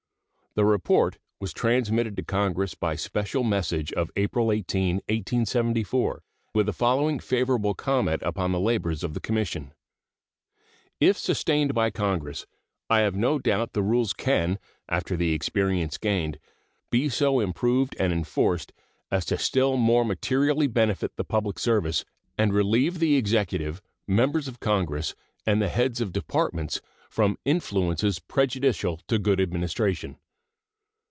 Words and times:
The 0.53 0.65
report 0.65 1.17
was 1.39 1.53
transmitted 1.53 2.17
to 2.17 2.23
Congress 2.23 2.75
by 2.75 2.97
special 2.97 3.41
message 3.41 3.93
of 3.93 4.11
April 4.17 4.51
18, 4.51 4.95
1874, 4.95 6.23
with 6.53 6.65
the 6.65 6.73
following 6.73 7.19
favorable 7.19 7.73
comment 7.73 8.21
upon 8.21 8.51
the 8.51 8.59
labors 8.59 9.01
of 9.01 9.13
the 9.13 9.21
Commission: 9.21 9.73
If 10.99 11.17
sustained 11.17 11.73
by 11.73 11.89
Congress, 11.89 12.45
I 12.89 12.99
have 12.99 13.15
no 13.15 13.39
doubt 13.39 13.71
the 13.71 13.81
rules 13.81 14.11
can, 14.11 14.59
after 14.89 15.15
the 15.15 15.31
experience 15.31 15.97
gained, 15.97 16.37
be 16.89 17.07
so 17.07 17.39
improved 17.39 17.95
and 17.97 18.11
enforced 18.11 18.73
as 19.09 19.23
to 19.27 19.37
still 19.37 19.77
more 19.77 20.03
materially 20.03 20.67
benefit 20.67 21.15
the 21.15 21.23
public 21.23 21.59
service 21.59 22.03
and 22.37 22.51
relieve 22.53 22.99
the 22.99 23.15
Executive, 23.15 23.81
members 24.05 24.49
of 24.49 24.59
Congress, 24.59 25.15
and 25.45 25.61
the 25.61 25.69
heads 25.69 26.01
of 26.01 26.11
Departments 26.11 26.81
from 27.09 27.37
influences 27.45 28.19
prejudicial 28.19 28.97
to 29.07 29.17
good 29.17 29.39
administration. 29.39 30.17